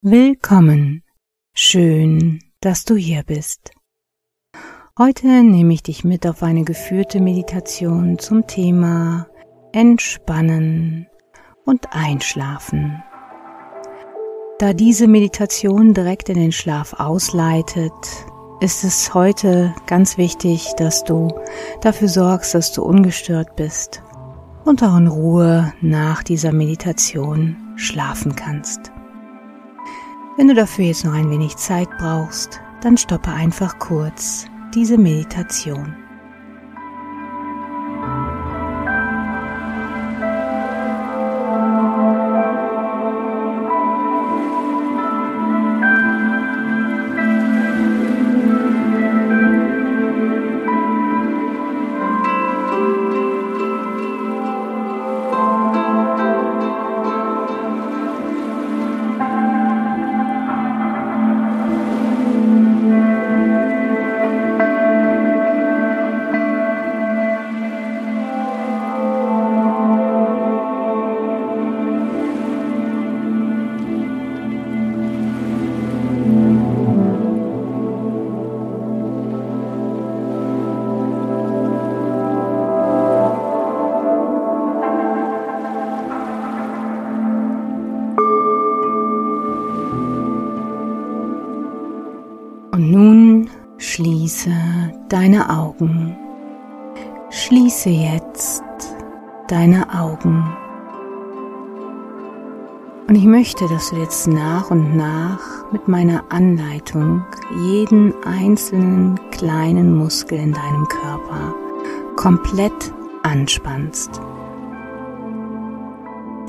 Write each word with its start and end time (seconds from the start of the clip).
Willkommen. 0.00 1.02
Schön, 1.52 2.38
dass 2.60 2.86
du 2.86 2.94
hier 2.96 3.22
bist. 3.22 3.72
Heute 4.98 5.26
nehme 5.26 5.74
ich 5.74 5.82
dich 5.82 6.02
mit 6.02 6.26
auf 6.26 6.42
eine 6.42 6.64
geführte 6.64 7.20
Meditation 7.20 8.18
zum 8.18 8.46
Thema 8.46 9.28
Entspannen 9.72 11.08
und 11.66 11.92
Einschlafen. 11.92 13.02
Da 14.58 14.72
diese 14.72 15.08
Meditation 15.08 15.92
direkt 15.92 16.30
in 16.30 16.38
den 16.38 16.52
Schlaf 16.52 16.94
ausleitet, 16.94 17.92
ist 18.60 18.82
es 18.82 19.12
heute 19.12 19.74
ganz 19.86 20.16
wichtig, 20.16 20.72
dass 20.78 21.04
du 21.04 21.28
dafür 21.82 22.08
sorgst, 22.08 22.54
dass 22.54 22.72
du 22.72 22.82
ungestört 22.82 23.56
bist 23.56 24.02
und 24.66 24.82
auch 24.82 24.96
in 24.96 25.06
Ruhe 25.06 25.72
nach 25.80 26.22
dieser 26.22 26.52
Meditation 26.52 27.56
schlafen 27.76 28.34
kannst. 28.34 28.92
Wenn 30.36 30.48
du 30.48 30.54
dafür 30.54 30.86
jetzt 30.86 31.04
noch 31.04 31.14
ein 31.14 31.30
wenig 31.30 31.56
Zeit 31.56 31.88
brauchst, 31.98 32.60
dann 32.82 32.98
stoppe 32.98 33.30
einfach 33.30 33.78
kurz 33.78 34.46
diese 34.74 34.98
Meditation. 34.98 35.94
Deine 95.08 95.50
Augen. 95.50 96.16
Schließe 97.30 97.90
jetzt 97.90 98.62
deine 99.48 99.86
Augen. 99.94 100.44
Und 103.08 103.14
ich 103.14 103.24
möchte, 103.24 103.68
dass 103.68 103.90
du 103.90 103.96
jetzt 103.96 104.26
nach 104.26 104.70
und 104.70 104.96
nach 104.96 105.70
mit 105.70 105.86
meiner 105.86 106.24
Anleitung 106.30 107.24
jeden 107.62 108.12
einzelnen 108.24 109.20
kleinen 109.30 109.96
Muskel 109.96 110.38
in 110.38 110.52
deinem 110.52 110.88
Körper 110.88 111.54
komplett 112.16 112.92
anspannst. 113.22 114.20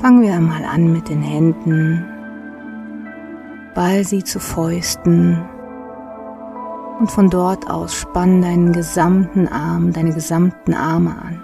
Fangen 0.00 0.22
wir 0.22 0.34
einmal 0.34 0.64
an 0.64 0.92
mit 0.92 1.08
den 1.08 1.22
Händen. 1.22 2.04
Ball 3.74 4.04
sie 4.04 4.24
zu 4.24 4.40
Fäusten 4.40 5.44
und 6.98 7.10
von 7.10 7.30
dort 7.30 7.70
aus 7.70 7.94
spann 7.94 8.42
deinen 8.42 8.72
gesamten 8.72 9.46
Arm, 9.48 9.92
deine 9.92 10.12
gesamten 10.12 10.74
Arme 10.74 11.10
an. 11.10 11.42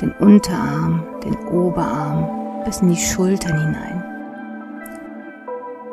Den 0.00 0.12
Unterarm, 0.12 1.04
den 1.24 1.36
Oberarm 1.48 2.64
bis 2.64 2.80
in 2.80 2.90
die 2.90 2.96
Schultern 2.96 3.58
hinein. 3.58 4.04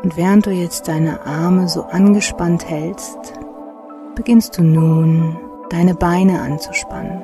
Und 0.03 0.17
während 0.17 0.45
du 0.45 0.51
jetzt 0.51 0.87
deine 0.87 1.25
Arme 1.25 1.67
so 1.67 1.83
angespannt 1.83 2.67
hältst, 2.67 3.33
beginnst 4.15 4.57
du 4.57 4.63
nun 4.63 5.37
deine 5.69 5.93
Beine 5.93 6.41
anzuspannen. 6.41 7.21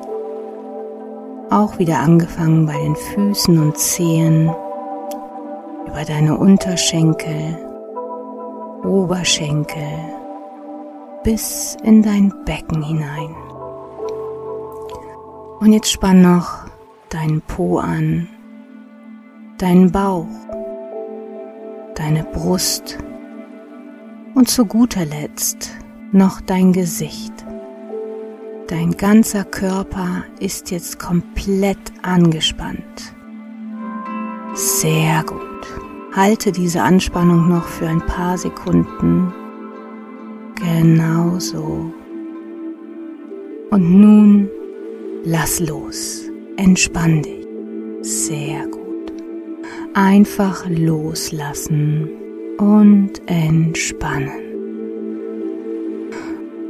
Auch 1.50 1.80
wieder 1.80 2.00
angefangen 2.00 2.66
bei 2.66 2.78
den 2.78 2.96
Füßen 2.96 3.60
und 3.60 3.78
Zehen, 3.78 4.52
über 5.88 6.04
deine 6.06 6.38
Unterschenkel, 6.38 7.58
Oberschenkel, 8.84 10.15
bis 11.26 11.76
in 11.84 12.04
dein 12.04 12.32
Becken 12.46 12.84
hinein. 12.84 13.36
Und 15.60 15.74
jetzt 15.74 15.92
spann 15.92 16.22
noch 16.22 16.68
deinen 17.10 17.42
Po 17.42 17.80
an, 17.80 18.28
deinen 19.58 19.92
Bauch, 19.92 20.28
deine 21.96 22.24
Brust 22.26 23.00
und 24.36 24.48
zu 24.50 24.68
guter 24.68 25.04
Letzt 25.04 25.72
noch 26.12 26.42
dein 26.42 26.74
Gesicht. 26.74 27.34
Dein 28.68 28.92
ganzer 28.92 29.46
Körper 29.46 30.24
ist 30.40 30.70
jetzt 30.70 31.00
komplett 31.00 31.92
angespannt. 32.04 33.16
Sehr 34.54 35.24
gut. 35.24 35.42
Halte 36.16 36.52
diese 36.52 36.84
Anspannung 36.84 37.50
noch 37.50 37.66
für 37.66 37.88
ein 37.88 38.06
paar 38.06 38.38
Sekunden 38.38 39.34
Genau 40.56 41.38
so. 41.40 41.92
Und 43.72 44.00
nun 44.00 44.50
lass 45.24 45.60
los. 45.60 46.30
Entspann 46.58 47.22
dich. 47.22 47.46
Sehr 48.02 48.66
gut. 48.68 49.12
Einfach 49.94 50.66
loslassen 50.70 52.10
und 52.58 53.22
entspannen. 53.26 54.46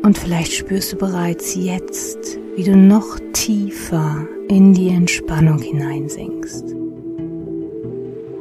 Und 0.03 0.17
vielleicht 0.17 0.53
spürst 0.53 0.93
du 0.93 0.97
bereits 0.97 1.55
jetzt, 1.55 2.39
wie 2.55 2.63
du 2.63 2.75
noch 2.77 3.19
tiefer 3.33 4.27
in 4.47 4.73
die 4.73 4.89
Entspannung 4.89 5.59
hineinsinkst. 5.59 6.75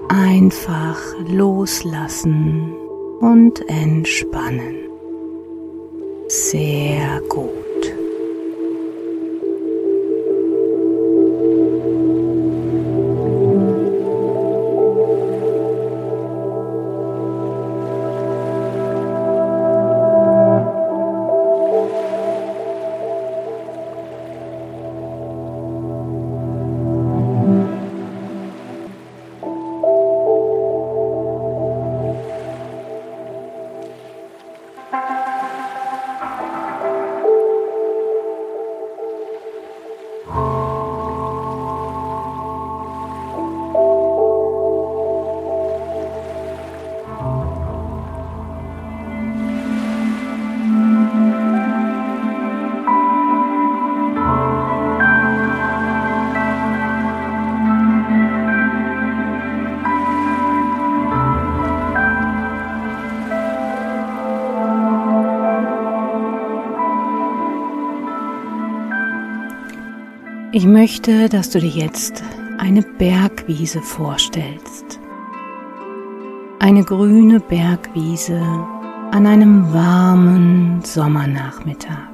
Einfach 0.09 1.01
loslassen 1.29 2.71
und 3.21 3.67
entspannen. 3.69 4.84
Sehr 6.29 7.21
gut. 7.29 7.64
Ich 70.57 70.67
möchte, 70.67 71.29
dass 71.29 71.51
du 71.51 71.59
dir 71.59 71.69
jetzt 71.69 72.23
eine 72.59 72.83
Bergwiese 72.83 73.83
vorstellst. 73.83 75.01
Eine 76.61 76.85
grüne 76.85 77.41
Bergwiese 77.41 78.41
an 79.11 79.27
einem 79.27 79.75
warmen 79.75 80.81
Sommernachmittag. 80.85 82.09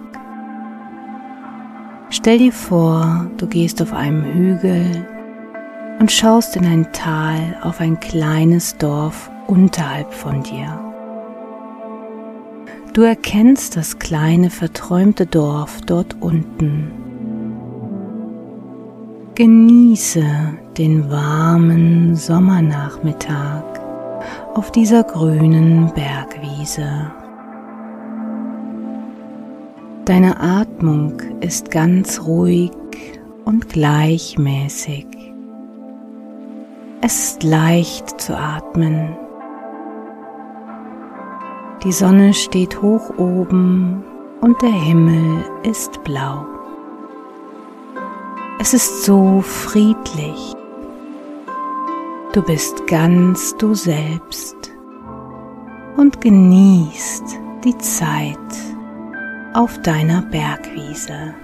Stell 2.09 2.39
dir 2.39 2.53
vor, 2.55 3.31
du 3.37 3.47
gehst 3.47 3.83
auf 3.83 3.93
einem 3.93 4.25
Hügel 4.25 5.07
und 5.99 6.11
schaust 6.11 6.57
in 6.57 6.65
ein 6.65 6.91
Tal 6.95 7.59
auf 7.61 7.79
ein 7.79 8.01
kleines 8.01 8.75
Dorf 8.79 9.31
unterhalb 9.49 10.15
von 10.15 10.43
dir. 10.43 10.81
Du 12.95 13.03
erkennst 13.03 13.77
das 13.77 13.99
kleine 13.99 14.49
verträumte 14.49 15.27
Dorf 15.27 15.83
dort 15.83 16.17
unten. 16.21 17.00
Genieße 19.41 20.23
den 20.77 21.11
warmen 21.11 22.15
Sommernachmittag 22.15 23.65
auf 24.53 24.71
dieser 24.71 25.03
grünen 25.03 25.91
Bergwiese. 25.95 27.11
Deine 30.05 30.39
Atmung 30.39 31.15
ist 31.41 31.71
ganz 31.71 32.21
ruhig 32.27 32.73
und 33.47 33.71
gleichmäßig. 33.71 35.07
Es 37.01 37.31
ist 37.31 37.43
leicht 37.43 38.21
zu 38.21 38.37
atmen. 38.37 39.17
Die 41.83 41.93
Sonne 41.93 42.35
steht 42.35 42.83
hoch 42.83 43.17
oben 43.17 44.05
und 44.43 44.61
der 44.61 44.69
Himmel 44.69 45.47
ist 45.63 46.05
blau. 46.05 46.45
Es 48.63 48.75
ist 48.75 49.05
so 49.05 49.41
friedlich. 49.41 50.55
Du 52.35 52.43
bist 52.43 52.87
ganz 52.87 53.57
du 53.57 53.73
selbst 53.73 54.55
und 55.97 56.21
genießt 56.21 57.25
die 57.65 57.79
Zeit 57.79 58.37
auf 59.55 59.81
deiner 59.81 60.21
Bergwiese. 60.21 61.35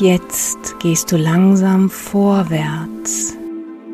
Jetzt 0.00 0.78
gehst 0.80 1.12
du 1.12 1.16
langsam 1.16 1.90
vorwärts, 1.90 3.36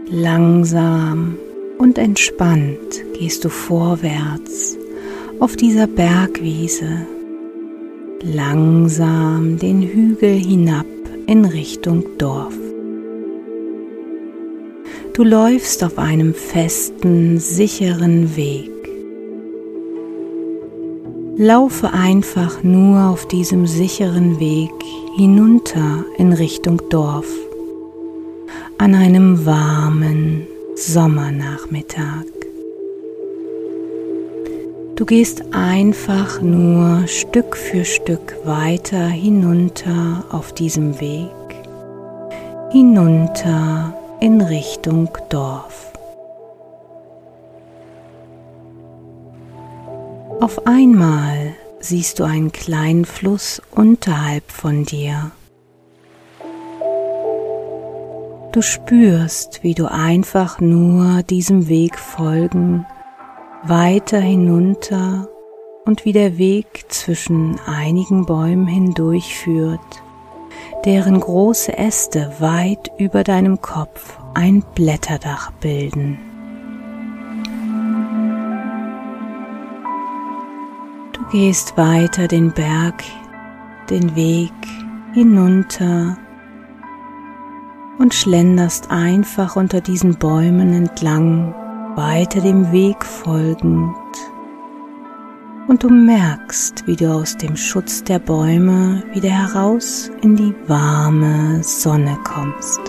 langsam 0.08 1.36
und 1.78 1.98
entspannt 1.98 3.02
gehst 3.18 3.44
du 3.44 3.48
vorwärts 3.48 4.76
auf 5.40 5.56
dieser 5.56 5.86
Bergwiese, 5.86 7.06
langsam 8.22 9.58
den 9.58 9.82
Hügel 9.82 10.34
hinab 10.34 10.86
in 11.26 11.44
Richtung 11.44 12.04
Dorf. 12.18 12.54
Du 15.12 15.24
läufst 15.24 15.82
auf 15.82 15.98
einem 15.98 16.34
festen, 16.34 17.38
sicheren 17.38 18.36
Weg. 18.36 18.70
Laufe 21.36 21.92
einfach 21.92 22.62
nur 22.62 23.10
auf 23.10 23.26
diesem 23.28 23.66
sicheren 23.66 24.40
Weg 24.40 24.72
hinunter 25.16 26.04
in 26.18 26.34
Richtung 26.34 26.90
Dorf 26.90 27.26
an 28.76 28.94
einem 28.94 29.46
warmen 29.46 30.46
Sommernachmittag. 30.74 32.26
Du 34.94 35.06
gehst 35.06 35.42
einfach 35.52 36.42
nur 36.42 37.06
Stück 37.06 37.56
für 37.56 37.86
Stück 37.86 38.36
weiter 38.44 39.06
hinunter 39.06 40.26
auf 40.30 40.52
diesem 40.52 41.00
Weg, 41.00 41.30
hinunter 42.70 43.94
in 44.20 44.42
Richtung 44.42 45.08
Dorf. 45.30 45.92
Auf 50.40 50.66
einmal 50.66 51.55
siehst 51.80 52.18
du 52.18 52.24
einen 52.24 52.52
kleinen 52.52 53.04
Fluss 53.04 53.60
unterhalb 53.70 54.50
von 54.50 54.84
dir. 54.84 55.30
Du 58.52 58.62
spürst, 58.62 59.62
wie 59.62 59.74
du 59.74 59.90
einfach 59.90 60.60
nur 60.60 61.22
diesem 61.22 61.68
Weg 61.68 61.98
folgen, 61.98 62.86
weiter 63.64 64.18
hinunter 64.18 65.28
und 65.84 66.04
wie 66.04 66.12
der 66.12 66.38
Weg 66.38 66.86
zwischen 66.88 67.60
einigen 67.66 68.24
Bäumen 68.24 68.66
hindurchführt, 68.66 70.02
deren 70.84 71.20
große 71.20 71.76
Äste 71.76 72.32
weit 72.38 72.90
über 72.98 73.24
deinem 73.24 73.60
Kopf 73.60 74.18
ein 74.34 74.64
Blätterdach 74.74 75.50
bilden. 75.52 76.18
Gehst 81.30 81.76
weiter 81.76 82.28
den 82.28 82.52
Berg, 82.52 83.02
den 83.90 84.14
Weg 84.14 84.52
hinunter 85.12 86.16
und 87.98 88.14
schlenderst 88.14 88.90
einfach 88.90 89.56
unter 89.56 89.80
diesen 89.80 90.16
Bäumen 90.16 90.72
entlang, 90.72 91.54
weiter 91.96 92.40
dem 92.40 92.70
Weg 92.70 93.04
folgend. 93.04 93.94
Und 95.66 95.82
du 95.82 95.88
merkst, 95.88 96.86
wie 96.86 96.94
du 96.94 97.12
aus 97.12 97.36
dem 97.36 97.56
Schutz 97.56 98.04
der 98.04 98.20
Bäume 98.20 99.02
wieder 99.12 99.30
heraus 99.30 100.10
in 100.22 100.36
die 100.36 100.54
warme 100.68 101.60
Sonne 101.64 102.16
kommst. 102.22 102.80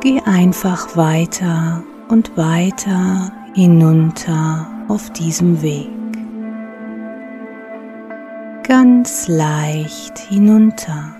Geh 0.00 0.20
einfach 0.20 0.96
weiter 0.96 1.82
und 2.08 2.36
weiter 2.36 3.32
hinunter 3.54 4.66
auf 4.88 5.10
diesem 5.10 5.62
Weg. 5.62 5.88
Ganz 8.62 9.26
leicht 9.26 10.18
hinunter, 10.18 11.16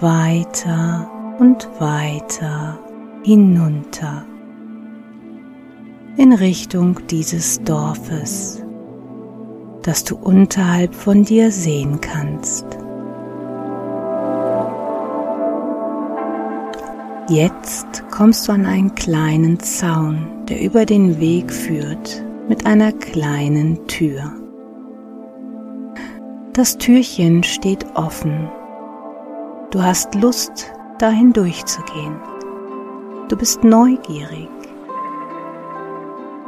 weiter 0.00 1.10
und 1.38 1.68
weiter 1.80 2.78
hinunter 3.22 4.24
in 6.16 6.32
Richtung 6.32 7.00
dieses 7.10 7.60
Dorfes, 7.62 8.62
das 9.82 10.04
du 10.04 10.16
unterhalb 10.16 10.94
von 10.94 11.24
dir 11.24 11.50
sehen 11.50 12.00
kannst. 12.00 12.83
Jetzt 17.28 18.04
kommst 18.10 18.46
du 18.46 18.52
an 18.52 18.66
einen 18.66 18.94
kleinen 18.94 19.58
Zaun, 19.58 20.44
der 20.46 20.60
über 20.60 20.84
den 20.84 21.20
Weg 21.20 21.50
führt, 21.50 22.22
mit 22.50 22.66
einer 22.66 22.92
kleinen 22.92 23.86
Tür. 23.86 24.30
Das 26.52 26.76
Türchen 26.76 27.42
steht 27.42 27.86
offen. 27.94 28.50
Du 29.70 29.82
hast 29.82 30.14
Lust, 30.14 30.70
dahin 30.98 31.32
durchzugehen. 31.32 32.14
Du 33.30 33.36
bist 33.36 33.64
neugierig. 33.64 34.50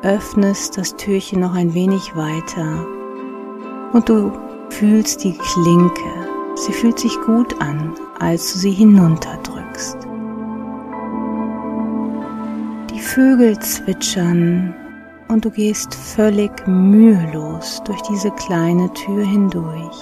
Öffnest 0.02 0.76
das 0.76 0.95
Türchen 0.97 1.40
noch 1.40 1.54
ein 1.54 1.73
wenig 1.73 2.14
weiter 2.14 2.87
und 3.95 4.06
du 4.11 4.30
fühlst 4.68 5.25
die 5.25 5.33
Klinke. 5.38 6.28
Sie 6.54 6.73
fühlt 6.73 6.99
sich 6.99 7.18
gut 7.23 7.59
an, 7.62 7.95
als 8.21 8.52
du 8.52 8.59
sie 8.59 8.73
hinunterdrückst. 8.73 10.05
Vögel 13.16 13.58
zwitschern 13.61 14.75
und 15.28 15.42
du 15.42 15.50
gehst 15.50 15.94
völlig 15.94 16.50
mühelos 16.66 17.80
durch 17.87 18.02
diese 18.02 18.30
kleine 18.32 18.92
Tür 18.92 19.25
hindurch 19.25 19.96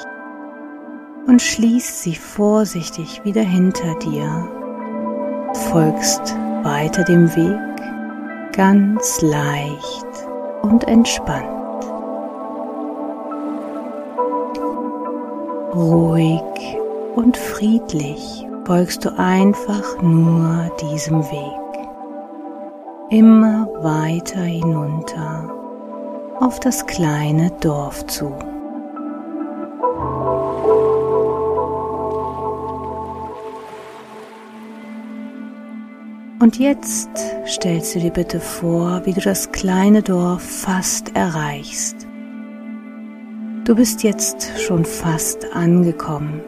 und 1.29 1.41
schließt 1.41 2.03
sie 2.03 2.17
vorsichtig 2.17 3.25
wieder 3.25 3.43
hinter 3.43 3.95
dir, 4.01 4.49
folgst 5.71 6.35
weiter 6.65 7.05
dem 7.05 7.33
Weg 7.37 8.53
ganz 8.53 9.23
leicht 9.23 10.29
und 10.63 10.83
entspannt. 10.89 11.85
Ruhig 15.73 16.43
und 17.15 17.37
friedlich 17.37 18.45
folgst 18.67 19.05
du 19.05 19.17
einfach 19.17 20.03
nur 20.03 20.69
diesem 20.81 21.21
Weg. 21.21 21.64
Immer 23.11 23.69
weiter 23.83 24.41
hinunter 24.41 25.51
auf 26.41 26.59
das 26.59 26.87
kleine 26.87 27.51
Dorf 27.61 28.07
zu. 28.07 28.33
Und 36.41 36.59
jetzt 36.59 37.11
stellst 37.47 37.95
du 37.95 38.01
dir 38.01 38.11
bitte 38.11 38.41
vor, 38.41 39.03
wie 39.05 39.13
du 39.13 39.21
das 39.21 39.53
kleine 39.53 40.03
Dorf 40.03 40.43
fast 40.43 41.15
erreichst. 41.15 42.07
Du 43.65 43.75
bist 43.75 44.03
jetzt 44.03 44.61
schon 44.61 44.85
fast 44.85 45.55
angekommen. 45.55 46.41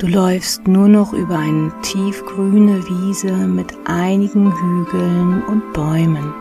Du 0.00 0.06
läufst 0.06 0.66
nur 0.66 0.88
noch 0.88 1.12
über 1.12 1.36
eine 1.36 1.70
tiefgrüne 1.82 2.82
Wiese 2.88 3.32
mit 3.32 3.74
einigen 3.84 4.50
Hügeln 4.50 5.42
und 5.46 5.74
Bäumen. 5.74 6.32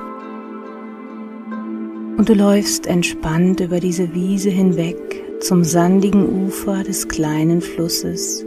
Und 2.18 2.30
du 2.30 2.36
läufst 2.36 2.88
entspannt 2.88 3.60
über 3.60 3.82
diese 3.82 4.13
Wiese 4.13 4.50
hinweg 4.50 4.98
zum 5.42 5.66
sandigen 5.66 6.46
Ufer 6.46 6.84
des 6.84 7.10
kleinen 7.10 7.60
Flusses 7.60 8.46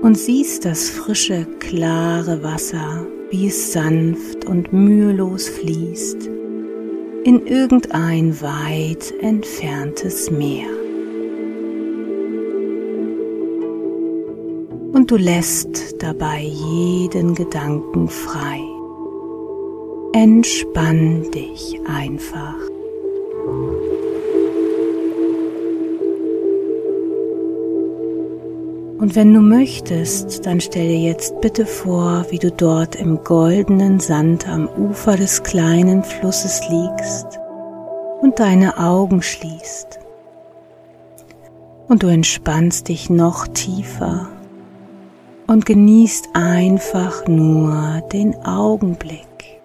und 0.00 0.16
siehst 0.16 0.64
das 0.64 0.88
frische, 0.88 1.46
klare 1.58 2.42
Wasser, 2.42 3.06
wie 3.30 3.48
es 3.48 3.74
sanft 3.74 4.46
und 4.46 4.72
mühelos 4.72 5.46
fließt 5.46 6.30
in 7.24 7.46
irgendein 7.46 8.40
weit 8.40 9.12
entferntes 9.20 10.30
Meer. 10.30 10.85
Und 15.06 15.12
du 15.12 15.24
lässt 15.24 16.02
dabei 16.02 16.40
jeden 16.40 17.36
Gedanken 17.36 18.08
frei. 18.08 18.58
Entspann 20.12 21.30
dich 21.30 21.78
einfach. 21.86 22.56
Und 28.98 29.14
wenn 29.14 29.32
du 29.32 29.38
möchtest, 29.42 30.44
dann 30.44 30.60
stell 30.60 30.88
dir 30.88 30.98
jetzt 30.98 31.40
bitte 31.40 31.66
vor, 31.66 32.26
wie 32.30 32.40
du 32.40 32.50
dort 32.50 32.96
im 32.96 33.22
goldenen 33.22 34.00
Sand 34.00 34.48
am 34.48 34.68
Ufer 34.68 35.16
des 35.16 35.44
kleinen 35.44 36.02
Flusses 36.02 36.62
liegst 36.68 37.38
und 38.22 38.40
deine 38.40 38.76
Augen 38.76 39.22
schließt. 39.22 40.00
Und 41.86 42.02
du 42.02 42.08
entspannst 42.08 42.88
dich 42.88 43.08
noch 43.08 43.46
tiefer 43.46 44.30
und 45.46 45.64
genießt 45.64 46.30
einfach 46.34 47.26
nur 47.26 48.02
den 48.12 48.34
Augenblick, 48.44 49.60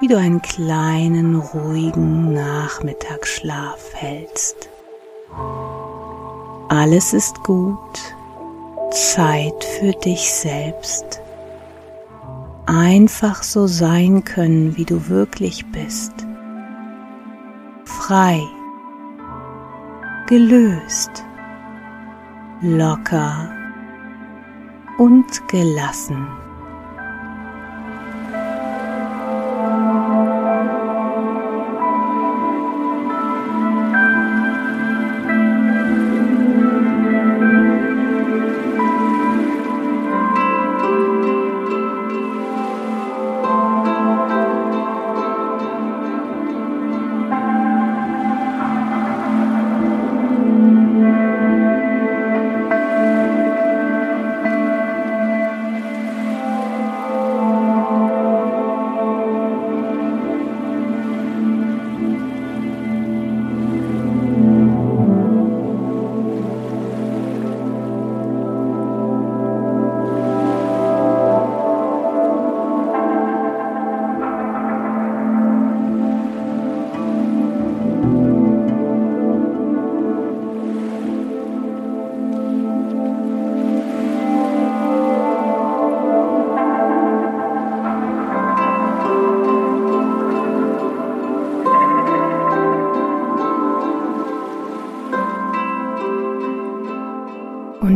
wie 0.00 0.08
du 0.08 0.16
einen 0.16 0.40
kleinen, 0.42 1.36
ruhigen 1.36 2.32
Nachmittagsschlaf 2.32 3.94
hältst. 3.94 4.68
Alles 6.68 7.12
ist 7.12 7.42
gut. 7.42 8.14
Zeit 8.92 9.64
für 9.78 9.92
dich 9.92 10.32
selbst. 10.32 11.20
Einfach 12.66 13.42
so 13.42 13.66
sein 13.66 14.24
können, 14.24 14.76
wie 14.76 14.84
du 14.84 15.08
wirklich 15.08 15.64
bist. 15.72 16.12
Frei. 17.84 18.40
Gelöst. 20.28 21.24
Locker. 22.60 23.59
Und 25.00 25.48
gelassen. 25.48 26.26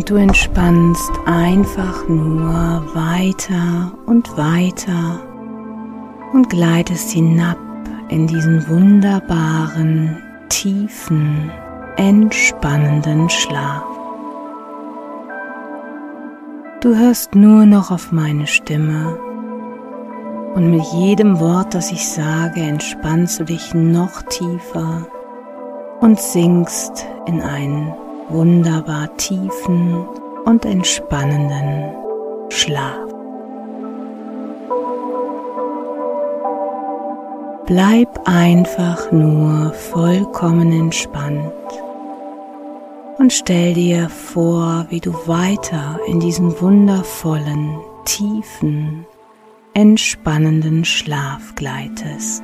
Und 0.04 0.11
du 0.11 0.16
entspannst 0.16 1.12
einfach 1.25 2.06
nur 2.11 2.52
weiter 2.94 3.90
und 4.04 4.37
weiter 4.37 5.18
und 6.34 6.50
gleitest 6.50 7.11
hinab 7.12 7.56
in 8.11 8.26
diesen 8.26 8.68
wunderbaren, 8.68 10.23
tiefen, 10.50 11.50
entspannenden 11.96 13.30
Schlaf. 13.30 13.87
Du 16.82 16.94
hörst 16.94 17.34
nur 17.34 17.64
noch 17.64 17.90
auf 17.90 18.12
meine 18.12 18.46
Stimme 18.46 19.18
und 20.54 20.70
mit 20.70 20.84
jedem 20.92 21.40
Wort, 21.40 21.73
das 21.73 21.90
ich 21.90 22.06
sage, 22.06 22.61
entspannst 22.61 23.40
du 23.40 23.44
dich 23.44 23.73
noch 23.73 24.20
tiefer 24.20 25.06
und 26.00 26.20
sinkst 26.20 27.06
in 27.25 27.40
einen 27.40 27.94
wunderbar 28.28 29.14
tiefen 29.16 30.07
und 30.45 30.64
entspannenden 30.64 31.95
Schlaf. 32.50 32.99
Bleib 37.66 38.21
einfach 38.26 39.11
nur 39.11 39.73
vollkommen 39.73 40.71
entspannt 40.73 41.52
und 43.19 43.33
stell 43.33 43.73
dir 43.73 44.11
vor, 44.11 44.87
wie 44.90 45.00
du 45.00 45.12
weiter 45.26 45.99
in 46.07 46.21
diesen 46.21 46.61
wundervollen, 46.61 47.78
tiefen, 48.04 49.07
entspannenden 49.73 50.85
Schlaf 50.85 51.54
gleitest. 51.54 52.43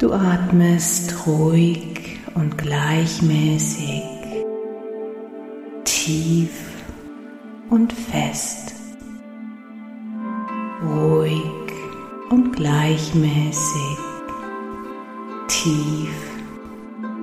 Du 0.00 0.12
atmest 0.12 1.26
ruhig 1.26 1.99
und 2.34 2.56
gleichmäßig, 2.56 4.02
tief 5.84 6.50
und 7.70 7.92
fest, 7.92 8.74
ruhig 10.82 11.42
und 12.30 12.52
gleichmäßig, 12.52 13.98
tief 15.48 16.14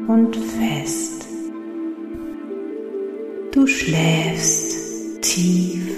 und 0.08 0.36
fest. 0.36 1.28
Du 3.52 3.66
schläfst 3.66 5.22
tief 5.22 5.90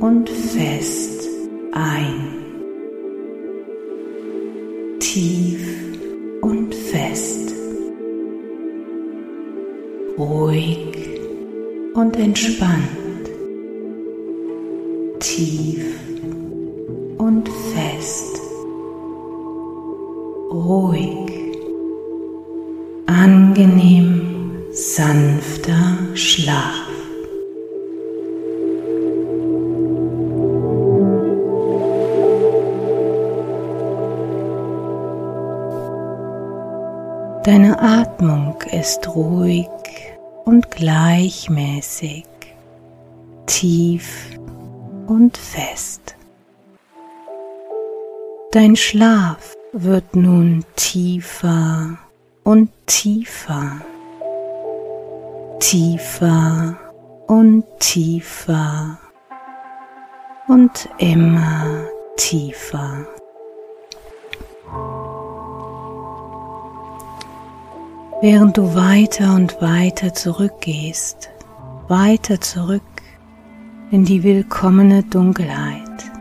und 0.00 0.28
fest 0.28 1.28
ein. 1.72 2.28
Tief 4.98 5.91
ruhig 10.22 10.78
und 11.94 12.16
entspannt, 12.16 13.24
tief 15.18 15.84
und 17.18 17.48
fest, 17.74 18.40
ruhig, 20.52 21.30
angenehm, 23.06 24.62
sanfter 24.72 25.98
Schlaf. 26.14 26.88
Deine 37.44 37.76
Atmung 37.80 38.54
ist 38.70 39.16
ruhig 39.16 39.66
und 40.52 40.70
gleichmäßig, 40.70 42.26
tief 43.46 44.38
und 45.06 45.38
fest. 45.38 46.14
Dein 48.50 48.76
Schlaf 48.76 49.54
wird 49.72 50.14
nun 50.14 50.62
tiefer 50.76 51.96
und 52.44 52.68
tiefer, 52.84 53.80
tiefer 55.58 56.76
und 57.28 57.64
tiefer 57.78 58.98
und 60.48 60.86
immer 60.98 61.86
tiefer. 62.18 63.06
Während 68.22 68.56
du 68.56 68.74
weiter 68.76 69.34
und 69.34 69.60
weiter 69.60 70.14
zurückgehst, 70.14 71.28
weiter 71.88 72.40
zurück 72.40 72.82
in 73.90 74.04
die 74.04 74.22
willkommene 74.22 75.02
Dunkelheit, 75.02 76.12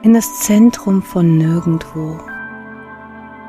in 0.00 0.14
das 0.14 0.40
Zentrum 0.40 1.02
von 1.02 1.36
nirgendwo, 1.36 2.18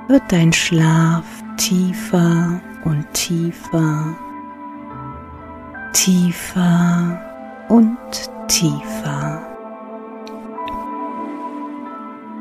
wird 0.09 0.23
dein 0.27 0.51
Schlaf 0.51 1.23
tiefer 1.55 2.59
und 2.83 3.05
tiefer, 3.13 4.13
tiefer 5.93 7.21
und 7.69 7.97
tiefer. 8.49 9.41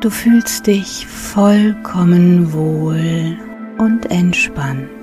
Du 0.00 0.10
fühlst 0.10 0.66
dich 0.66 1.06
vollkommen 1.06 2.52
wohl 2.52 3.38
und 3.78 4.10
entspannt. 4.10 5.01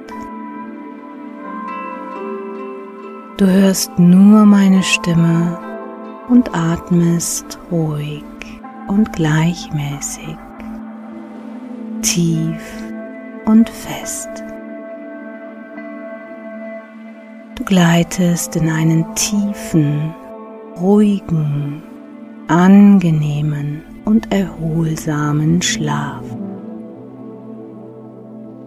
Du 3.40 3.48
hörst 3.48 3.98
nur 3.98 4.46
meine 4.46 4.84
Stimme 4.84 5.58
und 6.28 6.54
atmest 6.54 7.58
ruhig 7.72 8.26
und 8.90 9.14
gleichmäßig, 9.14 10.36
tief 12.02 12.84
und 13.46 13.70
fest. 13.70 14.28
Du 17.56 17.64
gleitest 17.64 18.58
in 18.58 18.70
einen 18.70 19.06
tiefen, 19.16 20.14
ruhigen, 20.78 21.82
angenehmen 22.50 23.84
und 24.04 24.34
erholsamen 24.34 25.62
Schlaf. 25.62 26.26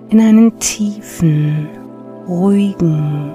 In 0.09 0.19
einen 0.19 0.59
tiefen, 0.61 1.69
ruhigen, 2.27 3.35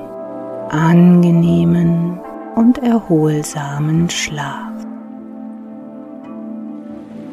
angenehmen 0.72 2.20
und 2.56 2.80
erholsamen 2.80 4.10
Schlaf. 4.10 4.74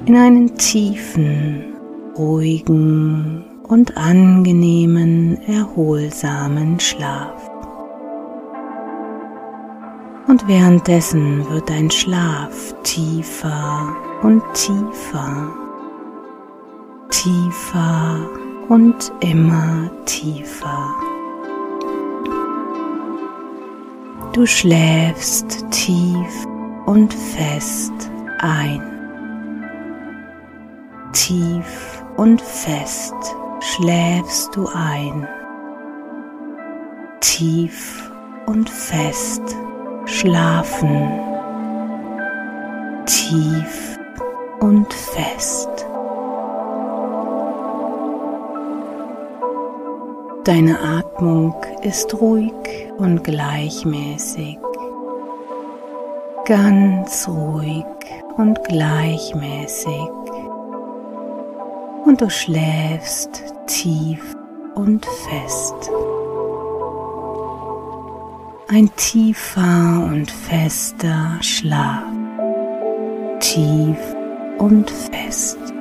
In 0.06 0.16
einen 0.16 0.54
tiefen, 0.56 1.74
ruhigen 2.16 3.44
und 3.68 3.96
angenehmen, 3.96 5.38
erholsamen 5.46 6.78
Schlaf. 6.78 7.50
Und 10.26 10.46
währenddessen 10.48 11.48
wird 11.50 11.68
dein 11.70 11.90
Schlaf 11.90 12.74
tiefer 12.82 13.94
und 14.22 14.42
tiefer, 14.54 15.52
tiefer 17.10 18.28
und 18.68 19.12
immer 19.20 19.90
tiefer. 20.06 21.13
Du 24.34 24.44
schläfst 24.46 25.64
tief 25.70 26.46
und 26.86 27.14
fest 27.14 27.92
ein. 28.40 28.82
Tief 31.12 32.04
und 32.16 32.42
fest 32.42 33.14
schläfst 33.60 34.56
du 34.56 34.66
ein. 34.74 35.28
Tief 37.20 38.10
und 38.46 38.68
fest 38.68 39.56
schlafen. 40.06 41.12
Tief 43.06 44.00
und 44.58 44.92
fest. 44.92 45.86
Deine 50.44 50.78
Atmung 50.78 51.54
ist 51.82 52.20
ruhig 52.20 52.52
und 52.98 53.24
gleichmäßig, 53.24 54.58
ganz 56.44 57.26
ruhig 57.26 57.86
und 58.36 58.62
gleichmäßig. 58.64 60.10
Und 62.04 62.20
du 62.20 62.28
schläfst 62.28 63.42
tief 63.66 64.36
und 64.74 65.06
fest. 65.06 65.90
Ein 68.68 68.90
tiefer 68.96 70.10
und 70.12 70.30
fester 70.30 71.38
Schlaf, 71.40 72.04
tief 73.40 73.96
und 74.58 74.90
fest. 74.90 75.73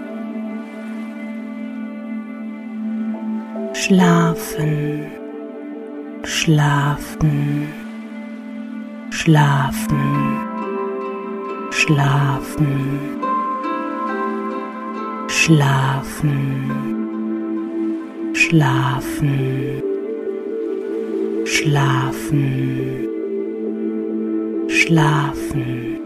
Schlafen, 3.86 5.12
schlafen, 6.24 7.68
schlafen, 9.10 10.38
schlafen, 11.70 12.70
schlafen, 15.28 16.32
schlafen, 18.34 19.82
schlafen, 21.44 23.10
schlafen. 24.70 26.03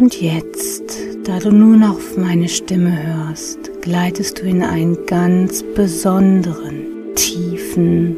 Und 0.00 0.18
jetzt, 0.18 0.98
da 1.24 1.38
du 1.40 1.50
nun 1.52 1.84
auf 1.84 2.16
meine 2.16 2.48
Stimme 2.48 2.90
hörst, 3.06 3.82
gleitest 3.82 4.40
du 4.40 4.46
in 4.46 4.62
einen 4.62 5.04
ganz 5.04 5.62
besonderen, 5.74 7.14
tiefen 7.16 8.16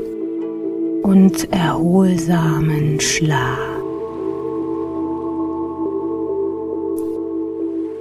und 1.02 1.52
erholsamen 1.52 3.00
Schlaf. 3.00 3.58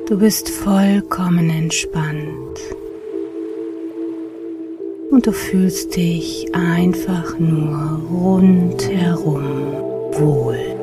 Du 0.08 0.20
bist 0.20 0.50
vollkommen 0.50 1.50
entspannt 1.50 2.60
und 5.10 5.26
du 5.26 5.32
fühlst 5.32 5.96
dich 5.96 6.54
einfach 6.54 7.40
nur 7.40 8.00
rundherum 8.12 9.42
wohl. 10.12 10.81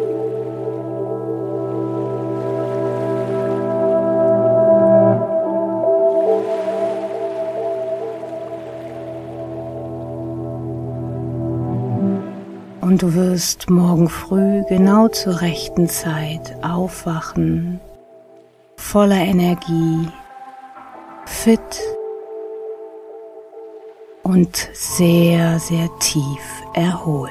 Und 12.98 13.02
du 13.02 13.14
wirst 13.14 13.70
morgen 13.70 14.08
früh 14.08 14.64
genau 14.68 15.06
zur 15.06 15.40
rechten 15.40 15.88
Zeit 15.88 16.56
aufwachen, 16.64 17.78
voller 18.76 19.20
Energie, 19.20 20.08
fit 21.24 21.60
und 24.24 24.68
sehr, 24.72 25.60
sehr 25.60 25.88
tief 26.00 26.64
erholt. 26.74 27.30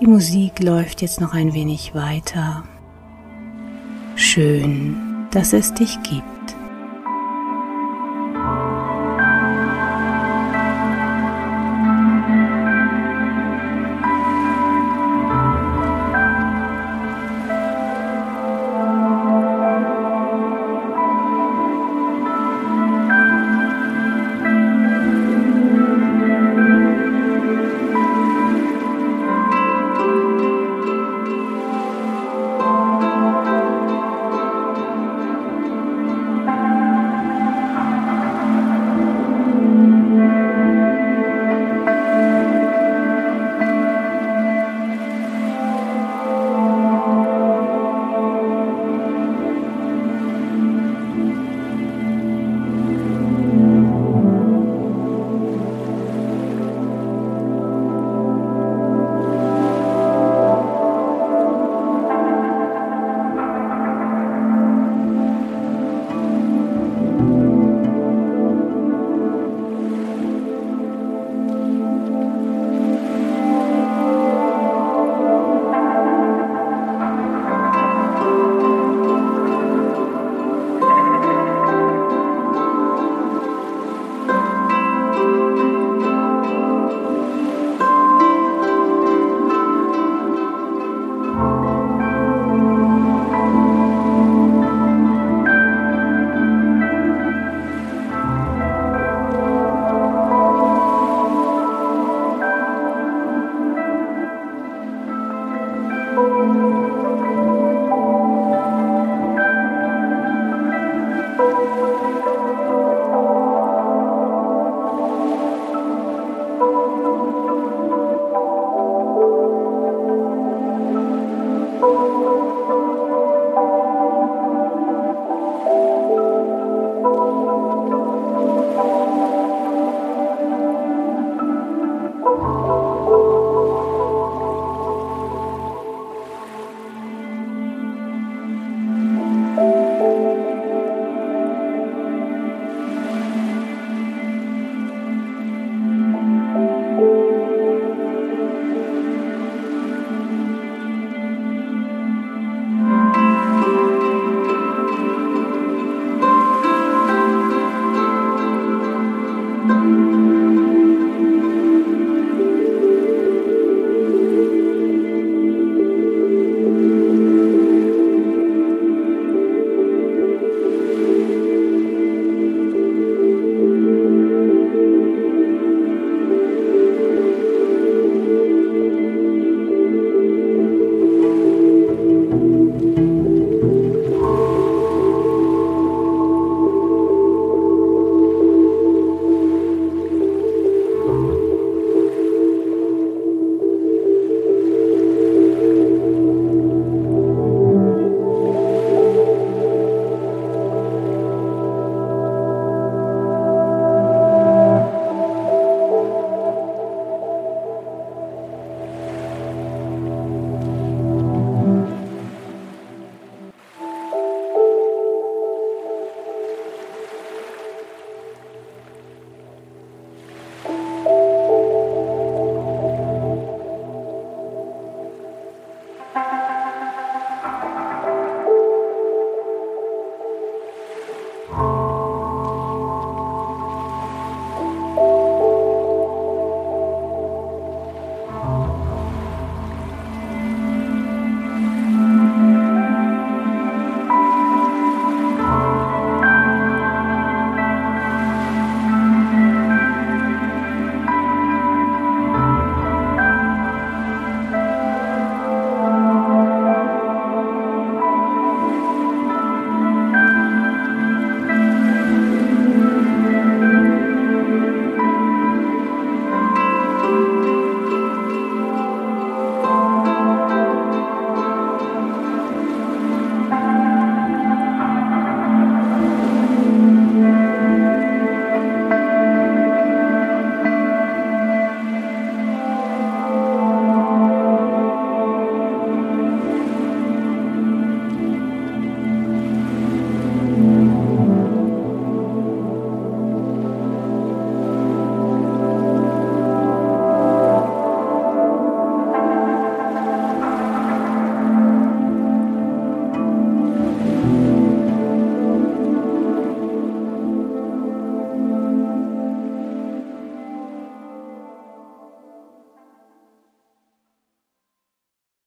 Die 0.00 0.06
Musik 0.06 0.60
läuft 0.62 1.02
jetzt 1.02 1.20
noch 1.20 1.34
ein 1.34 1.54
wenig 1.54 1.96
weiter. 1.96 2.62
Schön, 4.14 5.26
dass 5.32 5.52
es 5.52 5.74
dich 5.74 6.00
gibt. 6.04 6.54